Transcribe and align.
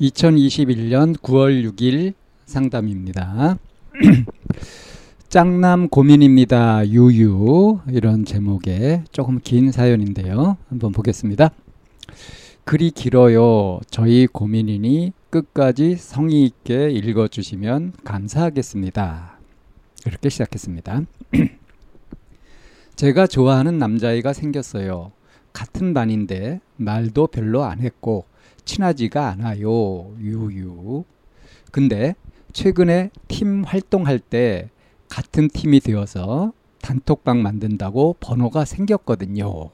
2021년 0.00 1.14
9월 1.18 1.62
6일 1.70 2.14
상담입니다. 2.46 3.58
짱남 5.28 5.88
고민입니다. 5.88 6.88
유유 6.88 7.80
이런 7.90 8.24
제목의 8.24 9.04
조금 9.12 9.38
긴 9.44 9.70
사연인데요. 9.70 10.56
한번 10.70 10.92
보겠습니다. 10.92 11.50
글이 12.64 12.92
길어요. 12.92 13.80
저희 13.90 14.26
고민이니 14.26 15.12
끝까지 15.28 15.96
성의 15.96 16.44
있게 16.44 16.90
읽어 16.90 17.28
주시면 17.28 17.92
감사하겠습니다. 18.02 19.38
이렇게 20.06 20.28
시작했습니다. 20.30 21.02
제가 22.96 23.26
좋아하는 23.26 23.78
남자애가 23.78 24.32
생겼어요. 24.32 25.12
같은 25.52 25.92
반인데 25.92 26.60
말도 26.76 27.26
별로 27.26 27.64
안 27.64 27.80
했고 27.80 28.24
친하지가 28.70 29.28
않아요. 29.30 30.14
유유. 30.20 31.04
근데 31.72 32.14
최근에 32.52 33.10
팀 33.26 33.64
활동할 33.64 34.20
때 34.20 34.70
같은 35.08 35.48
팀이 35.48 35.80
되어서 35.80 36.52
단톡방 36.80 37.42
만든다고 37.42 38.16
번호가 38.20 38.64
생겼거든요. 38.64 39.70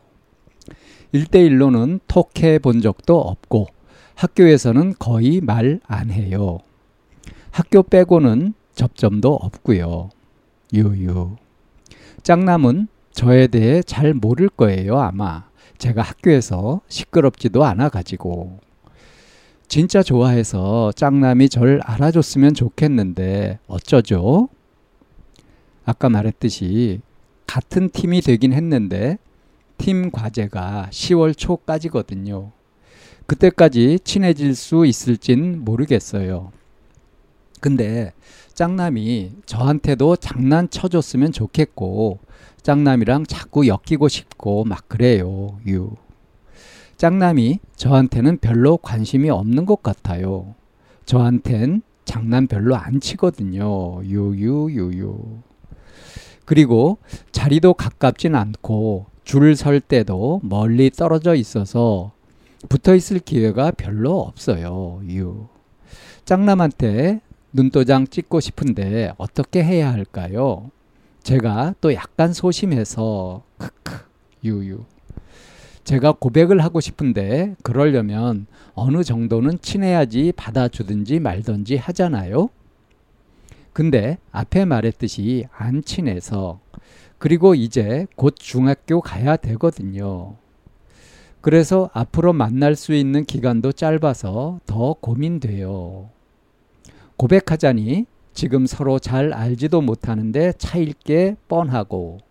1대1로는 1.13 2.01
톡해 2.09 2.59
본 2.59 2.81
적도 2.81 3.21
없고 3.21 3.67
학교에서는 4.15 4.95
거의 4.99 5.41
말 5.43 5.79
안 5.87 6.11
해요. 6.11 6.59
학교 7.51 7.83
빼고는 7.83 8.55
접점도 8.75 9.35
없고요. 9.35 10.09
유유. 10.73 11.37
짱남은 12.23 12.89
저에 13.13 13.47
대해 13.47 13.83
잘 13.83 14.15
모를 14.15 14.49
거예요, 14.49 14.99
아마. 14.99 15.45
제가 15.79 16.01
학교에서 16.03 16.81
시끄럽지도 16.89 17.65
않아 17.65 17.89
가지고. 17.91 18.59
진짜 19.69 20.03
좋아해서 20.03 20.93
짱남이 20.93 21.49
절 21.49 21.81
알아줬으면 21.83 22.55
좋겠는데 22.55 23.59
어쩌죠? 23.67 24.49
아까 25.85 26.09
말했듯이 26.09 27.01
같은 27.47 27.91
팀이 27.91 28.21
되긴 28.21 28.53
했는데 28.53 29.19
팀 29.79 30.11
과제가 30.11 30.89
10월 30.91 31.37
초까지거든요. 31.37 32.53
그때까지 33.27 33.99
친해질 34.05 34.55
수 34.55 34.87
있을진 34.87 35.65
모르겠어요. 35.65 36.53
근데 37.61 38.13
짱남이 38.55 39.33
저한테도 39.47 40.17
장난쳐줬으면 40.17 41.33
좋겠고 41.33 42.21
짱남이랑 42.63 43.27
자꾸 43.27 43.67
엮이고 43.67 44.09
싶고 44.09 44.65
막 44.65 44.89
그래요. 44.89 45.59
유. 45.67 45.97
짱남이 46.97 47.61
저한테는 47.77 48.39
별로 48.39 48.79
관심이 48.79 49.29
없는 49.31 49.67
것 49.67 49.83
같아요. 49.83 50.55
저한텐 51.05 51.83
장난 52.05 52.47
별로 52.47 52.75
안 52.77 53.01
치거든요. 53.01 54.03
유유유유. 54.03 55.19
그리고 56.45 56.99
자리도 57.33 57.75
가깝진 57.75 58.35
않고 58.35 59.07
줄 59.25 59.57
설 59.57 59.81
때도 59.81 60.41
멀리 60.43 60.91
떨어져 60.91 61.35
있어서 61.35 62.13
붙어 62.69 62.95
있을 62.95 63.19
기회가 63.19 63.73
별로 63.73 64.21
없어요. 64.21 65.03
유. 65.11 65.49
짱남한테 66.25 67.21
눈도장 67.53 68.07
찍고 68.07 68.41
싶은데 68.41 69.13
어떻게 69.19 69.63
해야 69.63 69.93
할까요? 69.93 70.71
제가 71.23 71.75
또 71.81 71.93
약간 71.95 72.33
소심해서 72.33 73.43
크크 73.59 73.99
유유. 74.45 74.85
제가 75.87 76.11
고백을 76.19 76.65
하고 76.65 76.81
싶은데 76.81 77.55
그러려면 77.63 78.49
어느 78.75 79.05
정도는 79.05 79.61
친해야지 79.61 80.33
받아주든지 80.35 81.21
말든지 81.21 81.77
하잖아요. 81.77 82.49
근데 83.73 84.19
앞에 84.33 84.65
말했듯이 84.65 85.47
안 85.57 85.85
친해서 85.85 86.59
그리고 87.19 87.55
이제 87.55 88.09
곧 88.17 88.35
중학교 88.37 89.01
가야 89.01 89.37
되거든요. 89.37 90.35
그래서 91.41 91.89
앞으로 91.93 92.33
만날 92.33 92.75
수 92.75 92.93
있는 92.93 93.25
기간도 93.25 93.71
짧아서 93.71 94.59
더 94.67 94.95
고민돼요. 94.95 96.11
고백하자니 97.17 98.07
지금 98.35 98.67
서로 98.67 98.99
잘 98.99 99.33
알지도 99.33 99.83
못하는데 99.83 100.53
차일 100.59 100.95
게 100.95 101.37
뻔하고 101.47 102.26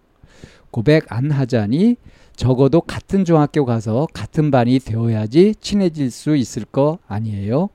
고백 0.75 1.09
안 1.09 1.31
하자니 1.31 1.95
적어도 2.35 2.81
같은 2.81 3.23
중학교 3.23 3.63
가서 3.63 4.09
같은 4.13 4.51
반이 4.51 4.79
되어야지 4.79 5.55
친해질 5.61 6.11
수 6.11 6.35
있을 6.35 6.65
거 6.65 6.99
아니에요? 7.07 7.69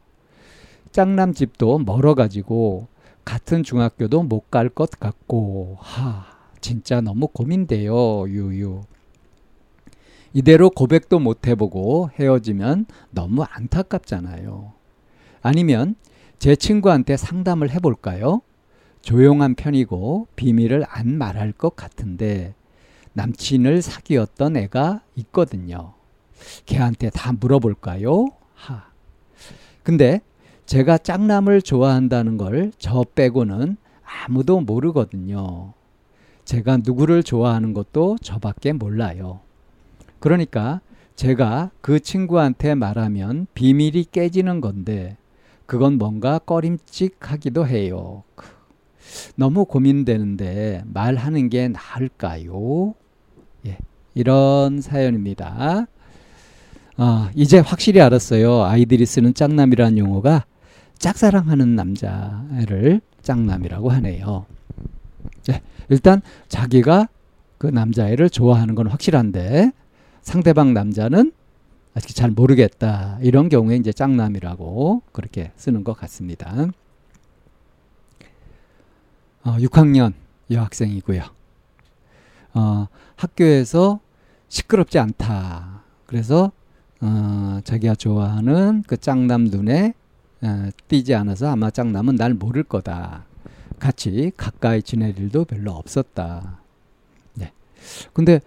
짱남 0.93 1.33
집도 1.33 1.79
멀어가지고 1.79 2.89
같은 3.25 3.63
중학교도 3.63 4.25
못 4.25 4.51
갈 4.51 4.69
것 4.69 4.91
같고 4.91 5.79
하 5.81 6.27
진짜 6.61 7.01
너무 7.01 7.29
고민돼요 7.29 8.29
유유 8.29 8.83
이대로 10.35 10.69
고백도 10.69 11.21
못 11.21 11.47
해보고 11.47 12.11
헤어지면 12.19 12.85
너무 13.13 13.45
안타깝잖아요 13.49 14.75
아니면 15.41 15.95
제 16.39 16.55
친구한테 16.55 17.17
상담을 17.17 17.71
해볼까요? 17.71 18.43
조용한 19.01 19.55
편이고 19.55 20.27
비밀을 20.37 20.85
안 20.87 21.17
말할 21.17 21.53
것 21.53 21.75
같은데 21.75 22.53
남친을 23.13 23.83
사귀었던 23.83 24.57
애가 24.57 25.03
있거든요. 25.17 25.95
걔한테 26.67 27.11
다 27.11 27.33
물어볼까요? 27.33 28.27
하. 28.55 28.85
근데 29.83 30.21
제가 30.67 30.99
짝남을 30.99 31.63
좋아한다는 31.63 32.37
걸 32.39 32.71
저 32.79 33.05
빼고는 33.15 33.77
아무도 34.27 34.61
모르거든요. 34.61 35.73
제가 36.45 36.79
누구를 36.79 37.23
좋아하는 37.23 37.75
것도 37.75 38.19
저밖에 38.23 38.73
몰라요. 38.73 39.41
그러니까 40.19 40.81
제가 41.17 41.71
그 41.81 42.01
친구한테 42.01 42.75
말하면 42.75 43.47
비밀이 43.55 44.07
깨지는 44.11 44.61
건데 44.61 45.17
그건 45.67 45.99
뭔가 45.99 46.39
꺼림칙하기도 46.39 47.67
해요. 47.67 48.25
너무 49.37 49.65
고민되는데 49.65 50.85
말하는 50.87 51.49
게 51.49 51.69
나을까요? 51.69 52.95
예, 53.67 53.79
이런 54.15 54.81
사연입니다. 54.81 55.87
아, 56.97 57.31
이제 57.35 57.59
확실히 57.59 58.01
알았어요. 58.01 58.65
아이들이 58.65 59.07
쓰는 59.07 59.35
짝남이라는 59.35 59.99
용어가 59.99 60.45
짝사랑하는 60.99 61.75
남자를 61.75 63.01
짝남이라고 63.23 63.91
하네요. 63.91 64.47
예, 65.51 65.63
일단 65.89 66.21
자기가 66.49 67.09
그 67.59 67.67
남자애를 67.67 68.31
좋아하는 68.31 68.75
건 68.75 68.87
확실한데 68.87 69.73
상대방 70.23 70.75
남자는 70.75 71.33
아직 71.95 72.15
잘 72.15 72.31
모르겠다. 72.31 73.19
이런 73.23 73.49
경우에 73.49 73.77
이제 73.77 73.93
짝남이라고 73.93 75.03
그렇게 75.13 75.53
쓰는 75.57 75.85
것 75.85 75.95
같습니다. 75.95 76.69
어, 79.43 79.57
6학년 79.57 80.13
여학생이고요. 80.51 81.23
어, 82.55 82.89
학교에서 83.17 84.01
시끄럽지 84.49 84.99
않다. 84.99 85.83
그래서 86.07 86.53
어, 87.01 87.61
자기가 87.65 87.95
좋아하는 87.95 88.83
그 88.87 88.97
짱남 88.99 89.45
눈에 89.45 89.95
어, 90.43 90.69
띄지 90.89 91.15
않아서 91.15 91.49
아마 91.49 91.71
짱남은 91.71 92.17
날 92.17 92.35
모를 92.35 92.63
거다. 92.63 93.25
같이 93.79 94.31
가까이 94.37 94.83
지낼 94.83 95.19
일도 95.19 95.47
별로 95.47 95.73
없었다. 95.73 96.61
네. 97.35 97.53
근데 98.13 98.41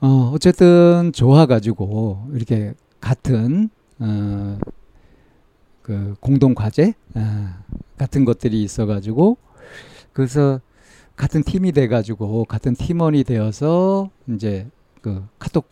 어, 0.00 0.30
어쨌든 0.32 1.10
좋아가지고 1.12 2.28
이렇게 2.34 2.74
같은 3.00 3.68
어, 3.98 4.58
그 5.82 6.14
공동 6.20 6.54
과제 6.54 6.94
어, 7.14 7.48
같은 7.98 8.24
것들이 8.24 8.62
있어가지고 8.62 9.36
그래서 10.20 10.60
같은 11.16 11.42
팀이 11.42 11.72
돼가지고 11.72 12.44
같은 12.44 12.74
팀원이 12.74 13.24
되어서 13.24 14.10
이제 14.28 14.68
그 15.00 15.26
카톡 15.38 15.70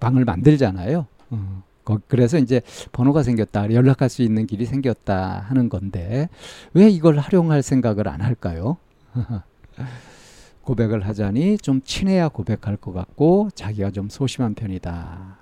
방을 0.00 0.24
만들잖아요. 0.24 1.06
어. 1.28 1.62
그래서 2.08 2.38
이제 2.38 2.62
번호가 2.92 3.22
생겼다. 3.22 3.70
연락할 3.74 4.08
수 4.08 4.22
있는 4.22 4.46
길이 4.46 4.64
생겼다 4.64 5.40
하는 5.40 5.68
건데 5.68 6.30
왜 6.72 6.88
이걸 6.88 7.18
활용할 7.18 7.62
생각을 7.62 8.08
안 8.08 8.22
할까요? 8.22 8.78
고백을 10.62 11.06
하자니 11.06 11.58
좀 11.58 11.82
친해야 11.84 12.28
고백할 12.28 12.78
것 12.78 12.94
같고 12.94 13.50
자기가 13.54 13.90
좀 13.90 14.08
소심한 14.08 14.54
편이다. 14.54 15.36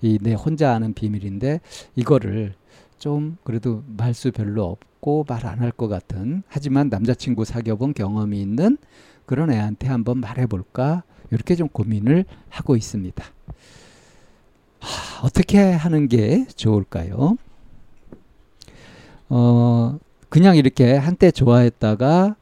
이 0.00 0.18
내 0.22 0.32
혼자 0.32 0.72
아는 0.72 0.94
비밀인데 0.94 1.60
이거를 1.96 2.54
좀 2.98 3.36
그래도 3.44 3.82
말수 3.86 4.32
별로 4.32 4.78
없고 5.00 5.24
말 5.28 5.46
안 5.46 5.60
할 5.60 5.72
것 5.72 5.88
같은 5.88 6.42
하지만 6.48 6.88
남자친구 6.88 7.44
사귀어본 7.44 7.94
경험이 7.94 8.40
있는 8.40 8.78
그런 9.26 9.50
애한테 9.50 9.88
한번 9.88 10.18
말해볼까 10.18 11.02
이렇게 11.30 11.54
좀 11.56 11.68
고민을 11.68 12.24
하고 12.48 12.76
있습니다. 12.76 13.24
하, 14.80 15.26
어떻게 15.26 15.58
하는 15.60 16.08
게 16.08 16.46
좋을까요? 16.56 17.36
어, 19.28 19.98
그냥 20.28 20.56
이렇게 20.56 20.94
한때 20.96 21.30
좋아했다가 21.30 22.36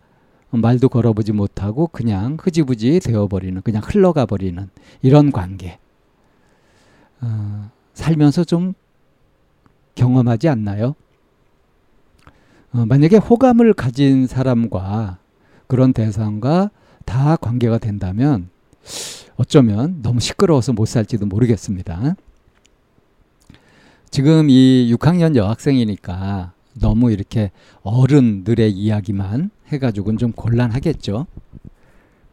말도 0.50 0.88
걸어보지 0.88 1.32
못하고 1.32 1.88
그냥 1.88 2.36
흐지부지 2.40 3.00
되어버리는, 3.00 3.60
그냥 3.62 3.82
흘러가 3.84 4.24
버리는 4.26 4.68
이런 5.02 5.32
관계. 5.32 5.78
어, 7.20 7.70
살면서 7.94 8.44
좀 8.44 8.74
경험하지 9.94 10.48
않나요? 10.48 10.94
어, 12.76 12.84
만약에 12.84 13.16
호감을 13.16 13.72
가진 13.72 14.26
사람과 14.26 15.16
그런 15.66 15.94
대상과 15.94 16.70
다 17.06 17.36
관계가 17.36 17.78
된다면 17.78 18.50
어쩌면 19.36 20.02
너무 20.02 20.20
시끄러워서 20.20 20.74
못 20.74 20.84
살지도 20.86 21.24
모르겠습니다. 21.24 22.16
지금 24.10 24.50
이 24.50 24.94
6학년 24.94 25.36
여학생이니까 25.36 26.52
너무 26.78 27.10
이렇게 27.10 27.50
어른들의 27.82 28.70
이야기만 28.72 29.50
해가지고는 29.68 30.18
좀 30.18 30.32
곤란하겠죠. 30.32 31.26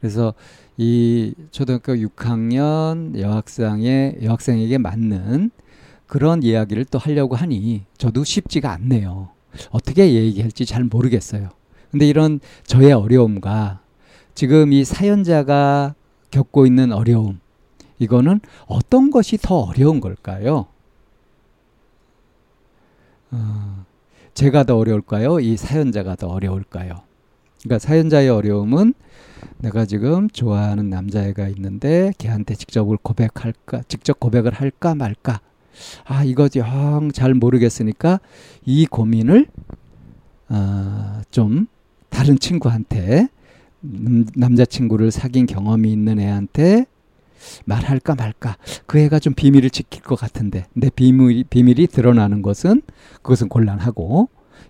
그래서 0.02 0.34
이 0.76 1.34
초등학교 1.52 1.94
6학년 1.94 3.18
여학생의 3.18 4.18
여학생에게 4.24 4.78
맞는 4.78 5.52
그런 6.06 6.44
이야기를 6.44 6.84
또 6.86 7.00
하려고 7.00 7.36
하니 7.36 7.86
저도 7.98 8.26
쉽지가 8.26 8.72
않네요. 8.74 9.33
어떻게 9.72 10.14
얘기할지 10.14 10.66
잘 10.66 10.84
모르겠어요. 10.84 11.50
근데 11.92 12.08
이런 12.08 12.40
저의 12.66 12.92
어려움과 12.92 13.82
지금 14.36 14.74
이 14.74 14.84
사연자가 14.84 15.96
겪고 16.32 16.66
있는 16.66 16.92
어려움, 16.92 17.40
이거는 18.00 18.40
어떤 18.66 19.12
것이 19.12 19.38
더 19.38 19.60
어려운 19.60 20.00
걸까요? 20.00 20.66
어, 23.32 23.86
제가 24.34 24.64
더 24.64 24.78
어려울까요? 24.78 25.40
이 25.40 25.58
사연자가 25.58 26.16
더 26.16 26.28
어려울까요? 26.28 27.02
그러니까 27.62 27.80
사연자의 27.80 28.30
어려움은 28.30 28.94
내가 29.60 29.86
지금 29.86 30.30
좋아하는 30.30 30.90
남자애가 30.90 31.48
있는데 31.50 32.12
걔한테 32.18 32.56
직접 32.56 32.86
고백할까, 33.04 33.84
직접 33.88 34.20
고백을 34.20 34.54
할까 34.54 34.96
말까. 34.96 35.40
아, 36.06 36.24
이거 36.24 36.48
영 36.56 37.12
잘 37.14 37.34
모르겠으니까 37.34 38.20
이 38.66 38.86
고민을 38.86 39.48
어, 40.50 41.22
좀 41.32 41.68
다른 42.10 42.38
친구한테 42.38 43.28
남자친구를 43.82 45.12
사귄 45.12 45.46
경험이 45.46 45.92
있는 45.92 46.20
애한테 46.20 46.86
말할까 47.66 48.16
말까. 48.16 48.58
그 48.86 49.00
애가 49.00 49.20
좀 49.20 49.34
비밀을 49.34 49.70
지킬 49.70 50.02
것 50.02 50.16
같은데 50.16 50.66
내 50.74 50.90
비밀, 50.90 51.44
비밀이 51.44 51.88
드러나는 51.88 52.42
것은 52.42 52.82
그것은 53.22 53.50
곤란하고 53.50 54.30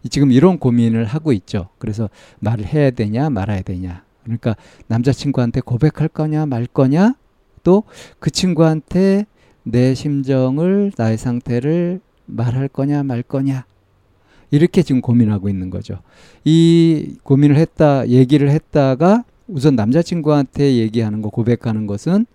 지금 0.10 0.32
이런 0.32 0.58
고민을 0.58 1.06
하고 1.06 1.32
있죠. 1.34 1.70
그래서 1.78 2.10
말을 2.40 2.66
해야 2.66 2.90
되냐 2.92 3.30
말아야 3.30 3.62
되냐. 3.62 4.04
그러니까 4.24 4.56
남자친구한테 4.88 5.62
고백할 5.62 6.08
거냐 6.08 6.46
말 6.46 6.66
거냐 6.66 7.16
또 7.64 7.84
그 8.20 8.32
친구한테 8.32 9.26
내 9.64 9.94
심정을 9.94 10.92
나의 10.98 11.18
상태를 11.18 12.02
말할 12.26 12.68
거냐 12.68 13.04
말 13.04 13.24
거냐 13.24 13.66
이렇게 14.52 14.84
지금 14.84 15.02
고민하고 15.02 15.50
있는 15.50 15.70
거죠. 15.70 16.00
이 16.46 17.16
고민을 17.24 17.56
했다 17.56 18.08
얘기를 18.08 18.50
했다가 18.52 19.24
우선 19.48 19.76
남자친구한테 19.76 20.76
얘기하는 20.76 21.22
거 21.22 21.30
고백하는 21.30 21.88
것은 21.88 22.26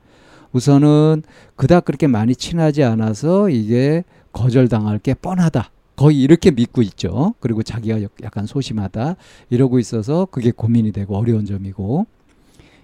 우선은 0.53 1.23
그닥 1.57 1.85
그렇게 1.85 2.07
많이 2.07 2.35
친하지 2.35 2.83
않아서 2.83 3.51
이게 3.51 4.05
거절당할 4.33 4.99
게 4.99 5.15
뻔하다. 5.15 5.71
거의 5.97 6.21
이렇게 6.21 6.51
믿고 6.51 6.83
있죠. 6.83 7.35
그리고 7.41 7.63
자기가 7.63 8.01
약간 8.23 8.47
소심하다. 8.47 9.17
이러고 9.51 9.79
있어서 9.79 10.27
그게 10.31 10.53
고민이 10.53 10.93
되고 10.93 11.17
어려운 11.17 11.45
점이고. 11.45 12.07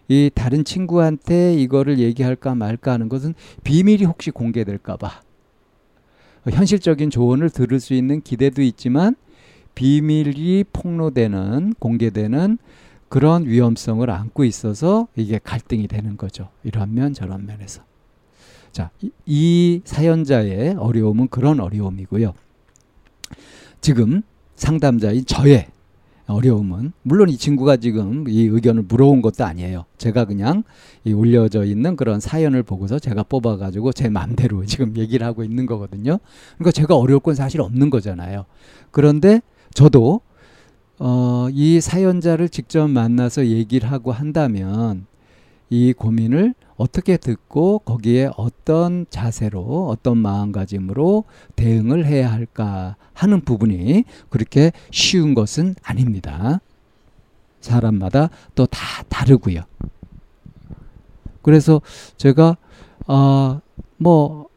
이 0.09 0.31
다른 0.35 0.65
친구한테 0.65 1.55
이거를 1.55 1.99
얘기할까 1.99 2.55
말까 2.55 2.93
하는 2.93 3.09
것은 3.09 3.35
비밀이 3.63 4.05
혹시 4.05 4.31
공개될까봐. 4.31 5.23
현실적인 6.51 7.11
조언을 7.11 7.49
들을 7.51 7.81
수 7.81 7.95
있는 7.95 8.21
기대도 8.21 8.63
있지만 8.63 9.17
비밀이 9.75 10.65
폭로되는, 10.73 11.75
공개되는 11.79 12.59
그런 13.09 13.47
위험성을 13.47 14.09
안고 14.11 14.45
있어서 14.45 15.09
이게 15.17 15.41
갈등이 15.43 15.89
되는 15.89 16.17
거죠. 16.17 16.51
이런 16.63 16.95
면 16.95 17.15
저런 17.15 17.47
면에서. 17.47 17.83
자, 18.73 18.91
이, 19.01 19.11
이 19.25 19.81
사연자의 19.85 20.75
어려움은 20.75 21.29
그런 21.29 21.61
어려움이고요. 21.61 22.35
지금 23.81 24.23
상담자인 24.57 25.25
저의 25.27 25.69
어려움은 26.27 26.93
물론 27.03 27.29
이 27.29 27.37
친구가 27.37 27.77
지금 27.77 28.25
이 28.29 28.45
의견을 28.47 28.85
물어온 28.85 29.21
것도 29.21 29.45
아니에요. 29.45 29.85
제가 29.99 30.25
그냥 30.25 30.65
이 31.05 31.13
올려져 31.13 31.65
있는 31.65 31.97
그런 31.97 32.19
사연을 32.19 32.63
보고서 32.63 32.99
제가 32.99 33.25
뽑아가지고 33.25 33.93
제 33.93 34.09
마음대로 34.09 34.65
지금 34.67 34.97
얘기를 34.97 35.27
하고 35.27 35.45
있는 35.45 35.67
거거든요. 35.67 36.19
그러니까 36.57 36.73
제가 36.73 36.97
어려울 36.97 37.21
건 37.21 37.35
사실 37.35 37.61
없는 37.61 37.91
거잖아요. 37.91 38.47
그런데 38.91 39.43
저도 39.75 40.21
어, 40.99 41.49
이 41.53 41.81
사연자를 41.81 42.49
직접 42.49 42.89
만나서 42.89 43.47
얘기를 43.47 43.91
하고 43.91 44.13
한다면 44.13 45.07
이 45.69 45.93
고민을 45.93 46.55
어떻게 46.77 47.17
듣고 47.17 47.81
거기에 47.81 48.31
어떤 48.37 49.07
자세로 49.11 49.89
어떤 49.89 50.19
마음가짐으로 50.19 51.25
대응을 51.57 52.07
해야 52.07 52.33
할까 52.33 52.97
하는 53.13 53.41
부분이 53.41 54.05
그렇게 54.29 54.73
쉬운 54.91 55.35
것은 55.35 55.75
아닙니다. 55.83 56.61
사람마다 57.61 58.29
또 58.55 58.67
다 58.67 59.05
다르고요. 59.09 59.63
그래서 61.43 61.81
제가 62.17 62.57
아뭐 63.07 64.49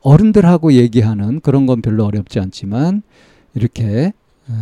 어른들하고 0.00 0.72
얘기하는 0.74 1.40
그런 1.40 1.66
건 1.66 1.80
별로 1.80 2.04
어렵지 2.04 2.40
않지만 2.40 3.02
이렇게 3.54 4.12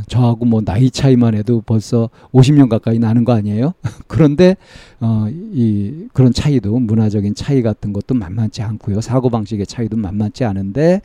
저하고 0.06 0.44
뭐 0.44 0.60
나이 0.60 0.90
차이만 0.90 1.34
해도 1.34 1.60
벌써 1.64 2.08
50년 2.32 2.68
가까이 2.68 2.98
나는 2.98 3.24
거 3.24 3.32
아니에요? 3.32 3.74
그런데 4.06 4.56
어, 5.00 5.26
이 5.30 6.06
그런 6.12 6.32
차이도 6.32 6.78
문화적인 6.78 7.34
차이 7.34 7.62
같은 7.62 7.92
것도 7.92 8.14
만만치 8.14 8.62
않고요. 8.62 9.00
사고 9.00 9.28
방식의 9.28 9.66
차이도 9.66 9.96
만만치 9.96 10.44
않은데 10.44 11.00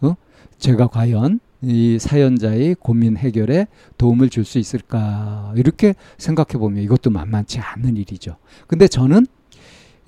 어? 0.00 0.14
제가 0.58 0.88
과연 0.88 1.40
이 1.62 1.98
사연자의 1.98 2.76
고민 2.80 3.16
해결에 3.16 3.66
도움을 3.98 4.30
줄 4.30 4.44
수 4.44 4.58
있을까 4.58 5.52
이렇게 5.56 5.94
생각해 6.18 6.58
보면 6.58 6.82
이것도 6.82 7.10
만만치 7.10 7.58
않은 7.60 7.96
일이죠. 7.96 8.36
근데 8.66 8.88
저는 8.88 9.26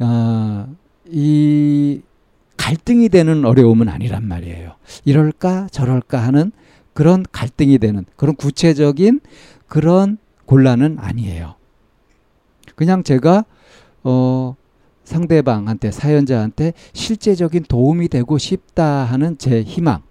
어, 0.00 0.66
이 1.10 2.00
갈등이 2.56 3.08
되는 3.08 3.44
어려움은 3.44 3.88
아니란 3.88 4.26
말이에요. 4.26 4.76
이럴까 5.04 5.68
저럴까 5.70 6.18
하는 6.18 6.52
그런 6.94 7.24
갈등이 7.32 7.78
되는 7.78 8.04
그런 8.16 8.36
구체적인 8.36 9.20
그런 9.66 10.18
곤란은 10.46 10.98
아니에요. 10.98 11.54
그냥 12.74 13.02
제가 13.02 13.44
어 14.04 14.56
상대방한테 15.04 15.90
사연자한테 15.90 16.72
실제적인 16.92 17.64
도움이 17.68 18.08
되고 18.08 18.38
싶다 18.38 18.84
하는 19.04 19.36
제 19.38 19.62
희망, 19.62 20.02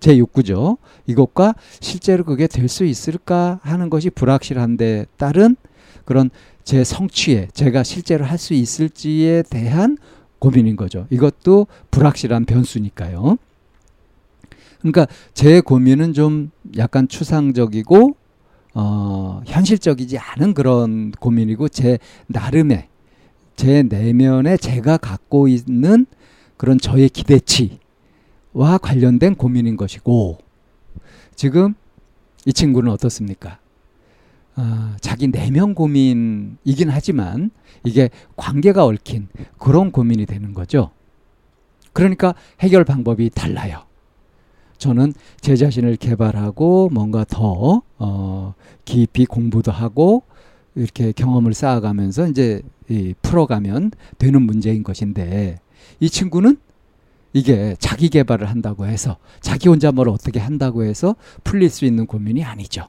제 0.00 0.18
욕구죠. 0.18 0.78
이것과 1.06 1.54
실제로 1.80 2.24
그게 2.24 2.46
될 2.46 2.68
수 2.68 2.84
있을까 2.84 3.58
하는 3.62 3.90
것이 3.90 4.10
불확실한데 4.10 5.06
따른 5.16 5.56
그런 6.04 6.30
제 6.64 6.84
성취에 6.84 7.48
제가 7.52 7.82
실제로 7.82 8.24
할 8.24 8.38
수 8.38 8.54
있을지에 8.54 9.42
대한 9.50 9.98
고민인 10.38 10.76
거죠. 10.76 11.06
이것도 11.10 11.66
불확실한 11.90 12.44
변수니까요. 12.44 13.38
그러니까 14.78 15.06
제 15.34 15.60
고민은 15.60 16.12
좀 16.12 16.50
약간 16.76 17.08
추상적이고 17.08 18.16
어, 18.74 19.42
현실적이지 19.46 20.18
않은 20.18 20.54
그런 20.54 21.10
고민이고 21.12 21.68
제 21.68 21.98
나름의 22.26 22.88
제 23.56 23.82
내면에 23.82 24.56
제가 24.56 24.98
갖고 24.98 25.48
있는 25.48 26.06
그런 26.56 26.78
저의 26.78 27.08
기대치와 27.08 27.78
와 28.52 28.78
관련된 28.78 29.34
고민인 29.34 29.76
것이고 29.76 30.38
지금 31.34 31.74
이 32.46 32.52
친구는 32.52 32.92
어떻습니까? 32.92 33.58
아, 34.54 34.96
자기 35.00 35.28
내면 35.28 35.74
고민이긴 35.74 36.88
하지만 36.88 37.50
이게 37.84 38.10
관계가 38.36 38.84
얽힌 38.84 39.28
그런 39.58 39.90
고민이 39.90 40.26
되는 40.26 40.54
거죠. 40.54 40.90
그러니까 41.92 42.34
해결 42.60 42.84
방법이 42.84 43.30
달라요. 43.30 43.87
저는 44.78 45.12
제 45.40 45.56
자신을 45.56 45.96
개발하고 45.96 46.88
뭔가 46.92 47.24
더 47.28 47.82
어, 47.98 48.54
깊이 48.84 49.26
공부도 49.26 49.72
하고 49.72 50.22
이렇게 50.74 51.12
경험을 51.12 51.54
쌓아가면서 51.54 52.28
이제 52.28 52.62
이 52.88 53.14
풀어가면 53.20 53.90
되는 54.18 54.42
문제인 54.42 54.82
것인데 54.82 55.60
이 56.00 56.08
친구는 56.08 56.56
이게 57.32 57.76
자기 57.78 58.08
개발을 58.08 58.48
한다고 58.48 58.86
해서 58.86 59.18
자기 59.40 59.68
혼자 59.68 59.92
뭘 59.92 60.08
어떻게 60.08 60.40
한다고 60.40 60.84
해서 60.84 61.16
풀릴 61.44 61.68
수 61.68 61.84
있는 61.84 62.06
고민이 62.06 62.44
아니죠. 62.44 62.86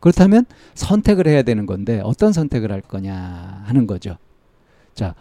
그렇다면 0.00 0.44
선택을 0.74 1.26
해야 1.26 1.42
되는 1.42 1.66
건데 1.66 2.00
어떤 2.04 2.32
선택을 2.32 2.70
할 2.70 2.80
거냐 2.80 3.62
하는 3.64 3.86
거죠. 3.86 4.16
자, 4.94 5.14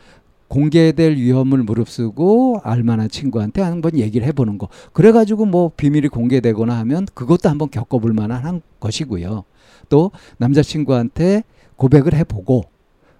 공개될 0.47 1.17
위험을 1.17 1.63
무릅쓰고 1.63 2.61
알만한 2.63 3.09
친구한테 3.09 3.61
한번 3.61 3.97
얘기를 3.97 4.25
해보는 4.27 4.57
거. 4.57 4.69
그래가지고 4.93 5.45
뭐 5.45 5.71
비밀이 5.75 6.07
공개되거나 6.07 6.77
하면 6.79 7.05
그것도 7.13 7.49
한번 7.49 7.69
겪어볼 7.69 8.13
만한 8.13 8.61
것이고요. 8.79 9.43
또 9.89 10.11
남자친구한테 10.37 11.43
고백을 11.75 12.13
해보고 12.13 12.63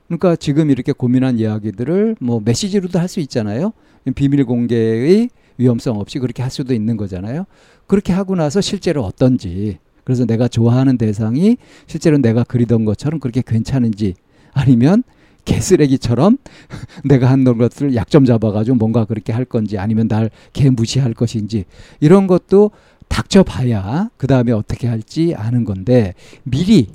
그러니까 0.08 0.36
지금 0.36 0.70
이렇게 0.70 0.94
고민한 0.94 1.38
이야기들을 1.38 2.16
뭐 2.22 2.42
메시지로도 2.44 2.98
할 2.98 3.08
수 3.08 3.20
있잖아요. 3.20 3.74
비밀 4.16 4.46
공개의 4.46 5.30
위험성 5.58 6.00
없이 6.00 6.20
그렇게 6.20 6.42
할 6.42 6.52
수도 6.52 6.74
있는 6.74 6.98
거잖아요. 6.98 7.46
그렇게 7.88 8.14
하고 8.14 8.36
나서 8.36 8.62
실제로 8.62 9.04
어떤지 9.04 9.80
그래서 10.06 10.26
내가 10.26 10.48
좋아하는 10.48 10.98
대상이 10.98 11.58
실제로 11.88 12.18
내가 12.18 12.44
그리던 12.46 12.86
것처럼 12.86 13.20
그렇게 13.20 13.44
괜찮은지 13.46 14.14
아니면 14.54 15.04
개쓰레기처럼 15.48 16.38
내가 17.06 17.30
한 17.32 17.44
것을 17.44 17.96
약점 17.96 18.26
잡아가지고 18.26 18.76
뭔가 18.78 19.06
그렇게 19.06 19.34
할 19.34 19.46
건지 19.46 19.78
아니면 19.78 20.08
날 20.08 20.30
개 20.54 20.70
무시할 20.70 21.14
것인지 21.14 21.66
이런 22.00 22.28
것도 22.28 22.72
닥쳐봐야 23.08 24.10
그 24.18 24.28
다음에 24.28 24.52
어떻게 24.52 24.88
할지 24.88 25.34
아는 25.36 25.64
건데 25.64 26.14
미리 26.44 26.92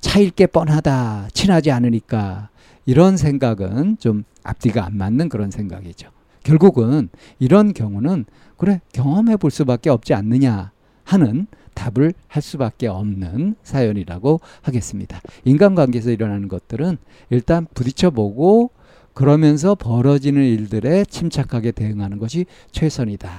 차일 0.00 0.30
게 0.30 0.46
뻔하다 0.46 1.28
친하지 1.32 1.70
않으니까 1.70 2.48
이런 2.86 3.16
생각은 3.16 3.98
좀 3.98 4.24
앞뒤가 4.42 4.84
안 4.86 4.96
맞는 4.96 5.28
그런 5.28 5.50
생각이죠. 5.50 6.10
결국은 6.42 7.10
이런 7.38 7.74
경우는 7.74 8.24
그래 8.56 8.80
경험해 8.92 9.36
볼 9.36 9.50
수밖에 9.50 9.90
없지 9.90 10.14
않느냐 10.14 10.72
하는 11.04 11.46
답을 11.74 12.12
할 12.28 12.42
수밖에 12.42 12.86
없는 12.86 13.56
사연이라고 13.62 14.40
하겠습니다. 14.62 15.20
인간관계에서 15.44 16.10
일어나는 16.10 16.48
것들은 16.48 16.98
일단 17.30 17.66
부딪혀보고 17.74 18.70
그러면서 19.14 19.74
벌어지는 19.74 20.42
일들에 20.42 21.04
침착하게 21.04 21.72
대응하는 21.72 22.18
것이 22.18 22.46
최선이다. 22.70 23.30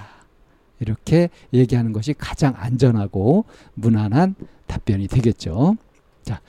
이렇게 0.80 1.30
얘기하는 1.54 1.94
것이 1.94 2.14
가장 2.18 2.54
안전하고 2.58 3.46
무난한 3.76 4.36
답변이 4.68 5.08
되겠죠. 5.08 5.76
자, 6.24 6.42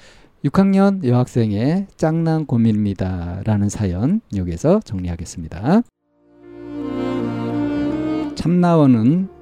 6학년 0.45 1.05
여학생의 1.05 1.87
짱난 1.97 2.47
고민입니다. 2.47 3.43
라는 3.45 3.69
사연 3.69 4.21
여기서 4.35 4.81
정리하겠습니다. 4.81 5.83
참나원은 8.35 9.42